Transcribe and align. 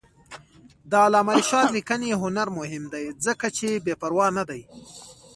د 0.89 0.91
علامه 1.05 1.33
رشاد 1.39 1.67
لیکنی 1.77 2.19
هنر 2.23 2.47
مهم 2.57 2.83
دی 2.93 3.05
ځکه 3.25 3.47
چې 3.57 3.67
بېپروا 3.85 4.27
نه 4.37 4.43
دی. 4.49 4.61